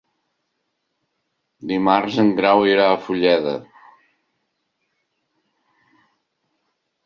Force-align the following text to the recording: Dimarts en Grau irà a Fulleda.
Dimarts 1.71 2.17
en 2.23 2.33
Grau 2.41 2.65
irà 2.71 2.89
a 2.93 2.97
Fulleda. 3.05 3.55